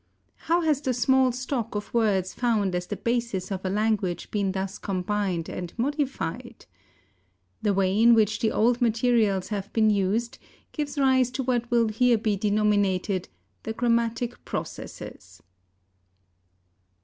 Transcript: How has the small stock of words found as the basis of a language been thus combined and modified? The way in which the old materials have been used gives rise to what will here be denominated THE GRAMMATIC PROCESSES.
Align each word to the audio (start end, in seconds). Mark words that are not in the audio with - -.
How 0.49 0.61
has 0.61 0.81
the 0.81 0.95
small 0.95 1.31
stock 1.31 1.75
of 1.75 1.93
words 1.93 2.33
found 2.33 2.73
as 2.73 2.87
the 2.87 2.95
basis 2.95 3.51
of 3.51 3.63
a 3.63 3.69
language 3.69 4.31
been 4.31 4.51
thus 4.53 4.79
combined 4.79 5.47
and 5.47 5.71
modified? 5.77 6.65
The 7.61 7.75
way 7.75 8.01
in 8.01 8.15
which 8.15 8.39
the 8.39 8.49
old 8.51 8.81
materials 8.81 9.49
have 9.49 9.71
been 9.73 9.91
used 9.91 10.39
gives 10.71 10.97
rise 10.97 11.29
to 11.29 11.43
what 11.43 11.69
will 11.69 11.89
here 11.89 12.17
be 12.17 12.35
denominated 12.35 13.29
THE 13.61 13.73
GRAMMATIC 13.73 14.43
PROCESSES. 14.43 15.43